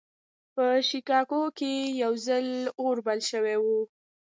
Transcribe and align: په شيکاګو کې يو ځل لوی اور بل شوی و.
په 0.53 0.65
شيکاګو 0.87 1.41
کې 1.57 1.73
يو 2.01 2.13
ځل 2.25 2.45
لوی 2.65 2.73
اور 2.81 2.97
بل 3.05 3.19
شوی 3.29 3.55
و. 3.59 3.65